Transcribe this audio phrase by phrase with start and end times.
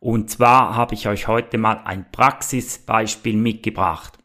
[0.00, 4.18] Und zwar habe ich euch heute mal ein Praxisbeispiel mitgebracht.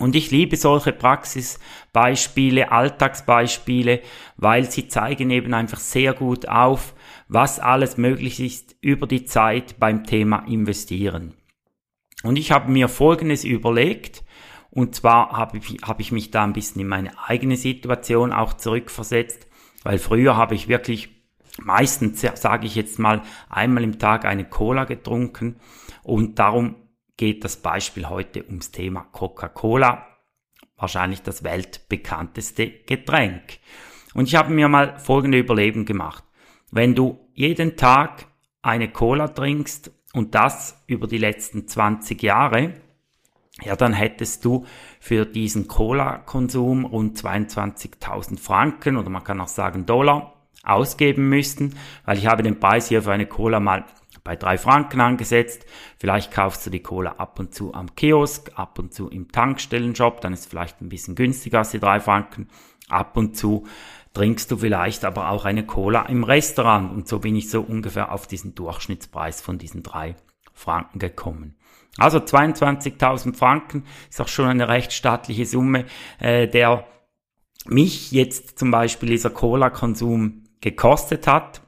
[0.00, 4.00] Und ich liebe solche Praxisbeispiele, Alltagsbeispiele,
[4.36, 6.94] weil sie zeigen eben einfach sehr gut auf,
[7.28, 11.34] was alles möglich ist über die Zeit beim Thema Investieren.
[12.22, 14.24] Und ich habe mir Folgendes überlegt,
[14.70, 18.54] und zwar habe ich, habe ich mich da ein bisschen in meine eigene Situation auch
[18.54, 19.48] zurückversetzt,
[19.82, 21.19] weil früher habe ich wirklich
[21.64, 25.56] meistens, sage ich jetzt mal, einmal im Tag eine Cola getrunken
[26.02, 26.76] und darum
[27.16, 30.06] geht das Beispiel heute ums Thema Coca-Cola,
[30.76, 33.58] wahrscheinlich das weltbekannteste Getränk.
[34.14, 36.24] Und ich habe mir mal folgende Überlegung gemacht.
[36.70, 38.26] Wenn du jeden Tag
[38.62, 42.74] eine Cola trinkst und das über die letzten 20 Jahre,
[43.62, 44.64] ja, dann hättest du
[44.98, 52.18] für diesen Cola-Konsum rund 22.000 Franken oder man kann auch sagen Dollar ausgeben müssten, weil
[52.18, 53.84] ich habe den Preis hier für eine Cola mal
[54.24, 55.64] bei drei Franken angesetzt.
[55.98, 60.20] Vielleicht kaufst du die Cola ab und zu am Kiosk, ab und zu im Tankstellenshop,
[60.20, 62.48] dann ist vielleicht ein bisschen günstiger als die drei Franken.
[62.88, 63.66] Ab und zu
[64.12, 68.12] trinkst du vielleicht aber auch eine Cola im Restaurant und so bin ich so ungefähr
[68.12, 70.16] auf diesen Durchschnittspreis von diesen drei
[70.52, 71.54] Franken gekommen.
[71.96, 75.86] Also 22.000 Franken ist auch schon eine recht staatliche Summe,
[76.18, 76.86] äh, der
[77.66, 81.62] mich jetzt zum Beispiel dieser Cola-Konsum gekostet hat.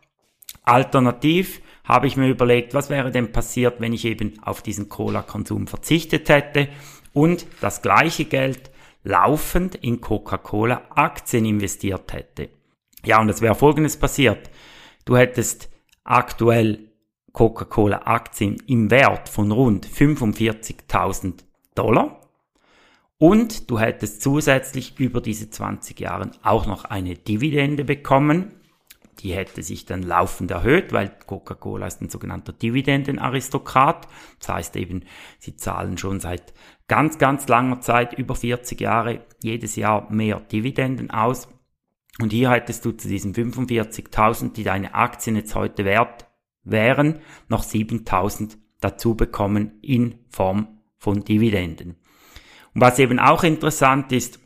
[0.65, 5.67] Alternativ habe ich mir überlegt, was wäre denn passiert, wenn ich eben auf diesen Cola-Konsum
[5.67, 6.69] verzichtet hätte
[7.13, 8.70] und das gleiche Geld
[9.05, 12.51] laufend in Coca-Cola-Aktien investiert hätte.
[13.05, 14.51] Ja, und es wäre folgendes passiert.
[15.05, 15.69] Du hättest
[16.05, 16.92] aktuell
[17.33, 21.35] Coca-Cola-Aktien im Wert von rund 45.000
[21.75, 22.20] Dollar
[23.19, 28.52] und du hättest zusätzlich über diese 20 Jahre auch noch eine Dividende bekommen
[29.18, 34.08] die hätte sich dann laufend erhöht, weil Coca-Cola ist ein sogenannter Dividendenaristokrat.
[34.39, 35.05] Das heißt eben,
[35.39, 36.55] sie zahlen schon seit
[36.89, 41.48] ganz, ganz langer Zeit, über 40 Jahre, jedes Jahr mehr Dividenden aus.
[42.20, 46.27] Und hier hättest du zu diesen 45.000, die deine Aktien jetzt heute wert
[46.64, 51.96] wären, noch 7.000 dazu bekommen in Form von Dividenden.
[52.74, 54.42] Und was eben auch interessant ist,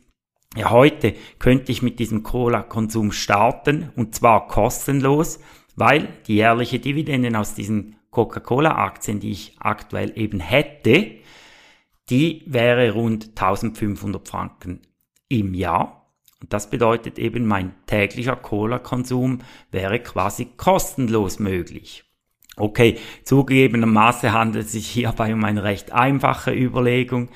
[0.55, 5.39] ja, heute könnte ich mit diesem Cola-Konsum starten und zwar kostenlos,
[5.75, 11.11] weil die jährliche Dividenden aus diesen Coca-Cola-Aktien, die ich aktuell eben hätte,
[12.09, 14.81] die wäre rund 1500 Franken
[15.27, 16.11] im Jahr.
[16.41, 19.39] Und das bedeutet eben, mein täglicher Cola-Konsum
[19.71, 22.05] wäre quasi kostenlos möglich.
[22.55, 27.29] Okay, zugegebenermaßen handelt es sich hierbei um eine recht einfache Überlegung.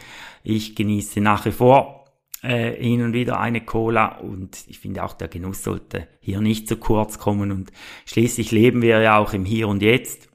[0.43, 2.00] Ich genieße nach wie vor
[2.41, 6.67] äh, hin und wieder eine Cola und ich finde auch der Genuss sollte hier nicht
[6.67, 7.71] zu kurz kommen und
[8.05, 10.29] schließlich leben wir ja auch im Hier und Jetzt.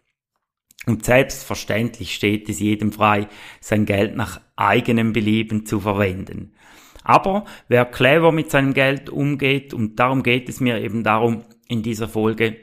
[0.87, 3.27] Und selbstverständlich steht es jedem frei,
[3.61, 6.55] sein Geld nach eigenem Belieben zu verwenden.
[7.03, 11.83] Aber wer clever mit seinem Geld umgeht, und darum geht es mir eben darum in
[11.83, 12.57] dieser Folge,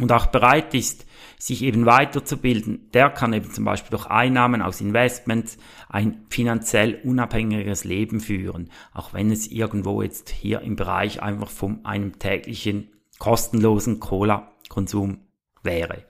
[0.00, 1.06] und auch bereit ist,
[1.38, 7.84] sich eben weiterzubilden, der kann eben zum Beispiel durch Einnahmen aus Investments ein finanziell unabhängiges
[7.84, 12.88] Leben führen, auch wenn es irgendwo jetzt hier im Bereich einfach von einem täglichen
[13.18, 15.18] kostenlosen Cola-Konsum
[15.62, 16.04] wäre.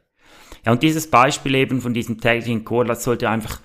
[0.65, 3.61] Ja, und dieses Beispiel eben von diesem täglichen Cola sollte einfach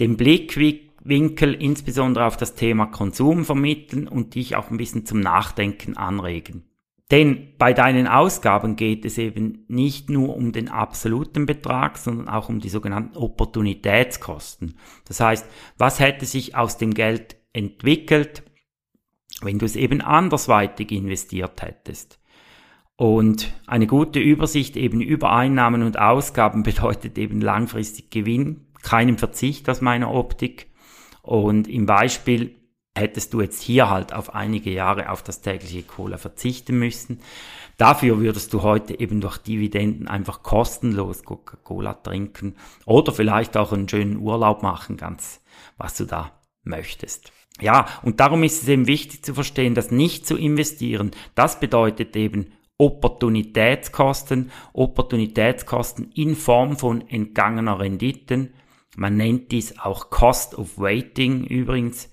[0.00, 5.96] den Blickwinkel insbesondere auf das Thema Konsum vermitteln und dich auch ein bisschen zum Nachdenken
[5.96, 6.64] anregen.
[7.12, 12.48] Denn bei deinen Ausgaben geht es eben nicht nur um den absoluten Betrag, sondern auch
[12.48, 14.78] um die sogenannten Opportunitätskosten.
[15.06, 18.42] Das heißt, was hätte sich aus dem Geld entwickelt,
[19.42, 22.18] wenn du es eben andersweitig investiert hättest?
[22.96, 29.68] Und eine gute Übersicht eben über Einnahmen und Ausgaben bedeutet eben langfristig Gewinn, keinen Verzicht
[29.68, 30.68] aus meiner Optik.
[31.20, 32.61] Und im Beispiel
[32.94, 37.20] hättest du jetzt hier halt auf einige Jahre auf das tägliche Cola verzichten müssen.
[37.78, 42.54] Dafür würdest du heute eben durch Dividenden einfach kostenlos Coca-Cola trinken
[42.84, 45.40] oder vielleicht auch einen schönen Urlaub machen, ganz
[45.78, 46.32] was du da
[46.64, 47.32] möchtest.
[47.60, 52.16] Ja, und darum ist es eben wichtig zu verstehen, dass nicht zu investieren, das bedeutet
[52.16, 58.54] eben Opportunitätskosten, Opportunitätskosten in Form von entgangener Renditen.
[58.96, 62.10] Man nennt dies auch Cost of Waiting übrigens.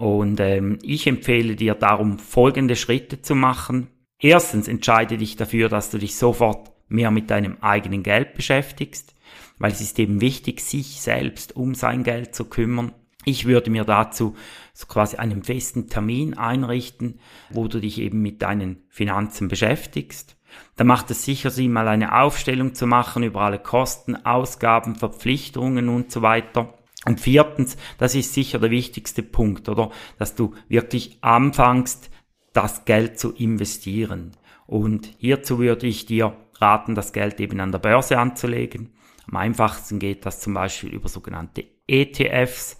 [0.00, 3.88] Und ähm, ich empfehle dir darum folgende Schritte zu machen.
[4.18, 9.14] Erstens entscheide dich dafür, dass du dich sofort mehr mit deinem eigenen Geld beschäftigst,
[9.58, 12.92] weil es ist eben wichtig, sich selbst um sein Geld zu kümmern.
[13.26, 14.36] Ich würde mir dazu
[14.72, 17.20] so quasi einen festen Termin einrichten,
[17.50, 20.34] wo du dich eben mit deinen Finanzen beschäftigst.
[20.76, 25.90] Da macht es sicher Sinn, mal eine Aufstellung zu machen über alle Kosten, Ausgaben, Verpflichtungen
[25.90, 26.72] und so weiter.
[27.06, 29.90] Und viertens, das ist sicher der wichtigste Punkt, oder?
[30.18, 32.10] Dass du wirklich anfängst,
[32.52, 34.32] das Geld zu investieren.
[34.66, 38.92] Und hierzu würde ich dir raten, das Geld eben an der Börse anzulegen.
[39.28, 42.78] Am einfachsten geht das zum Beispiel über sogenannte ETFs,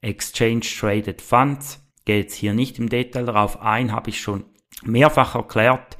[0.00, 1.86] Exchange Traded Funds.
[2.04, 4.44] Gehe jetzt hier nicht im Detail darauf ein, habe ich schon
[4.82, 5.98] mehrfach erklärt.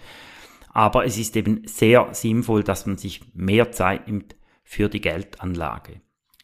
[0.73, 6.01] Aber es ist eben sehr sinnvoll, dass man sich mehr Zeit nimmt für die Geldanlage.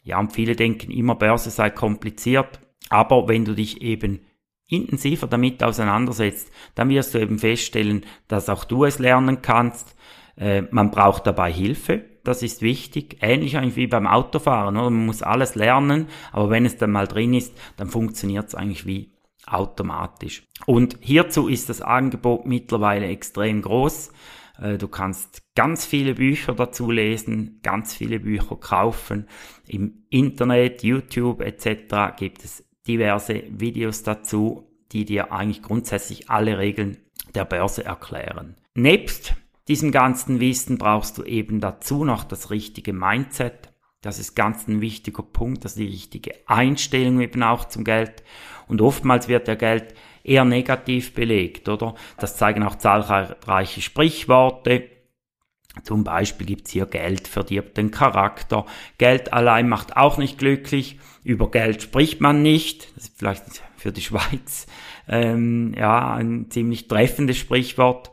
[0.06, 2.60] Ja, und viele denken immer, Börse sei kompliziert.
[2.90, 4.20] Aber wenn du dich eben
[4.68, 9.96] intensiver damit auseinandersetzt, dann wirst du eben feststellen, dass auch du es lernen kannst.
[10.36, 13.18] Äh, man braucht dabei Hilfe, das ist wichtig.
[13.20, 14.90] Ähnlich eigentlich wie beim Autofahren, oder?
[14.90, 18.86] Man muss alles lernen, aber wenn es dann mal drin ist, dann funktioniert es eigentlich
[18.86, 19.10] wie
[19.44, 20.44] automatisch.
[20.66, 24.12] Und hierzu ist das Angebot mittlerweile extrem groß.
[24.60, 29.28] Äh, du kannst ganz viele Bücher dazu lesen, ganz viele Bücher kaufen.
[29.66, 32.16] Im Internet, YouTube etc.
[32.16, 36.98] gibt es diverse Videos dazu, die dir eigentlich grundsätzlich alle Regeln
[37.34, 38.56] der Börse erklären.
[38.74, 39.34] Nebst
[39.68, 43.72] diesem ganzen Wissen brauchst du eben dazu noch das richtige Mindset.
[44.00, 48.22] Das ist ganz ein wichtiger Punkt, das ist die richtige Einstellung eben auch zum Geld.
[48.68, 49.94] Und oftmals wird der Geld
[50.26, 51.94] eher negativ belegt, oder?
[52.18, 54.90] Das zeigen auch zahlreiche Sprichworte.
[55.82, 58.64] Zum Beispiel gibt's hier Geld verdirbt den Charakter.
[58.98, 60.98] Geld allein macht auch nicht glücklich.
[61.22, 62.94] Über Geld spricht man nicht.
[62.96, 63.44] Das ist vielleicht
[63.76, 64.66] für die Schweiz
[65.08, 68.10] ähm, ja ein ziemlich treffendes Sprichwort.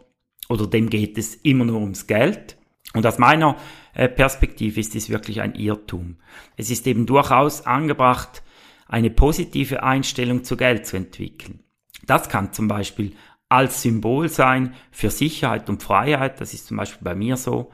[0.50, 2.58] Oder dem geht es immer nur ums Geld.
[2.94, 3.56] Und aus meiner
[3.94, 6.18] äh, Perspektive ist dies wirklich ein Irrtum.
[6.58, 8.44] Es ist eben durchaus angebracht,
[8.88, 11.63] eine positive Einstellung zu Geld zu entwickeln.
[12.06, 13.16] Das kann zum Beispiel
[13.50, 16.42] als Symbol sein für Sicherheit und Freiheit.
[16.42, 17.72] Das ist zum Beispiel bei mir so.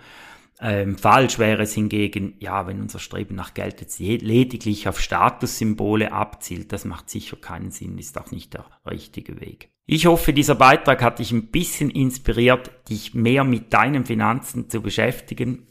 [0.62, 6.12] Ähm, falsch wäre es hingegen, ja, wenn unser Streben nach Geld jetzt lediglich auf Statussymbole
[6.12, 6.74] abzielt.
[6.74, 9.70] Das macht sicher keinen Sinn, ist auch nicht der richtige Weg.
[9.86, 14.82] Ich hoffe, dieser Beitrag hat dich ein bisschen inspiriert, dich mehr mit deinen Finanzen zu
[14.82, 15.66] beschäftigen.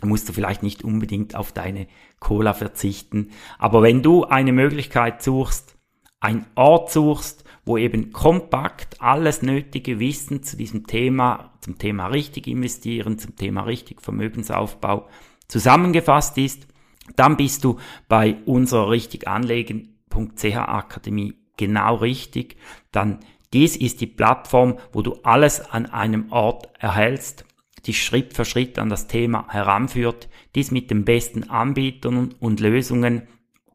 [0.00, 1.88] Da musst du vielleicht nicht unbedingt auf deine
[2.20, 3.30] Cola verzichten.
[3.58, 5.78] Aber wenn du eine Möglichkeit suchst,
[6.20, 12.46] ein Ort suchst, wo eben kompakt alles nötige Wissen zu diesem Thema, zum Thema richtig
[12.46, 15.08] investieren, zum Thema richtig Vermögensaufbau
[15.48, 16.66] zusammengefasst ist,
[17.16, 17.78] dann bist du
[18.08, 22.56] bei unserer richtiganlegen.ch Akademie genau richtig.
[22.92, 23.20] Dann
[23.52, 27.44] dies ist die Plattform, wo du alles an einem Ort erhältst,
[27.86, 33.28] die Schritt für Schritt an das Thema heranführt, dies mit den besten Anbietern und Lösungen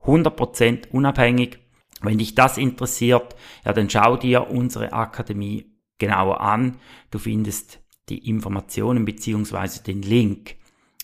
[0.04, 1.60] 100% unabhängig
[2.02, 3.36] wenn dich das interessiert,
[3.66, 6.78] ja, dann schau dir unsere Akademie genauer an.
[7.12, 7.80] Du findest
[8.10, 10.56] die Informationen beziehungsweise den Link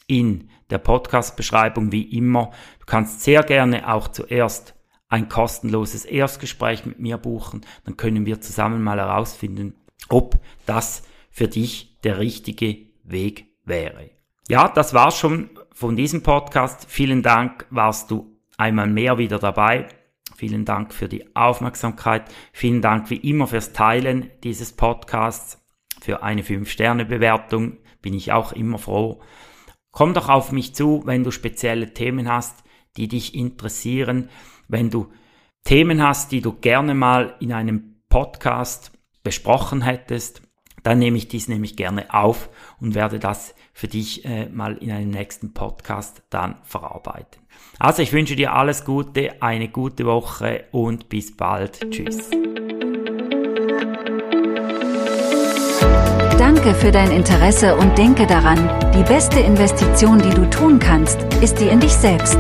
[0.08, 2.52] in der Podcast-Beschreibung wie immer.
[2.80, 4.76] Du kannst sehr gerne auch zuerst
[5.08, 7.62] ein kostenloses Erstgespräch mit mir buchen.
[7.84, 9.76] Dann können wir zusammen mal herausfinden,
[10.10, 14.12] ob das für dich der richtige Weg wäre.
[14.48, 16.86] Ja, das war's schon von diesem Podcast.
[16.88, 19.88] Vielen Dank, warst du einmal mehr wieder dabei.
[20.36, 22.26] Vielen Dank für die Aufmerksamkeit.
[22.52, 25.62] Vielen Dank wie immer fürs Teilen dieses Podcasts.
[26.02, 29.22] Für eine 5-Sterne-Bewertung bin ich auch immer froh.
[29.92, 32.64] Komm doch auf mich zu, wenn du spezielle Themen hast,
[32.98, 34.30] die dich interessieren.
[34.68, 35.12] Wenn du
[35.64, 38.92] Themen hast, die du gerne mal in einem Podcast
[39.24, 40.42] besprochen hättest,
[40.86, 42.48] dann nehme ich dies nämlich gerne auf
[42.80, 47.42] und werde das für dich äh, mal in einem nächsten Podcast dann verarbeiten.
[47.80, 51.90] Also ich wünsche dir alles Gute, eine gute Woche und bis bald.
[51.90, 52.30] Tschüss.
[56.38, 61.60] Danke für dein Interesse und denke daran, die beste Investition, die du tun kannst, ist
[61.60, 62.38] die in dich selbst.